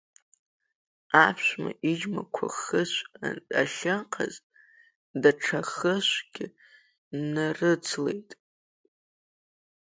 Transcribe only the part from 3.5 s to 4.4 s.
ахьыҟаз,